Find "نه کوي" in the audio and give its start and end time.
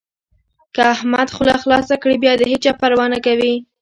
3.13-3.53